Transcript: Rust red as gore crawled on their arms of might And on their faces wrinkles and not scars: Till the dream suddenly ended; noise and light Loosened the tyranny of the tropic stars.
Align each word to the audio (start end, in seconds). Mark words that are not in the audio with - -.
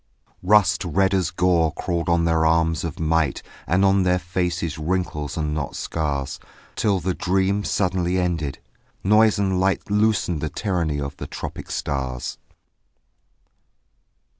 Rust 0.41 0.83
red 0.83 1.13
as 1.13 1.29
gore 1.29 1.71
crawled 1.75 2.09
on 2.09 2.25
their 2.25 2.43
arms 2.43 2.83
of 2.83 2.99
might 2.99 3.43
And 3.67 3.85
on 3.85 4.01
their 4.01 4.17
faces 4.17 4.79
wrinkles 4.79 5.37
and 5.37 5.53
not 5.53 5.75
scars: 5.75 6.39
Till 6.75 6.99
the 6.99 7.13
dream 7.13 7.63
suddenly 7.63 8.17
ended; 8.17 8.57
noise 9.03 9.37
and 9.37 9.59
light 9.59 9.91
Loosened 9.91 10.41
the 10.41 10.49
tyranny 10.49 10.99
of 10.99 11.17
the 11.17 11.27
tropic 11.27 11.69
stars. 11.69 12.39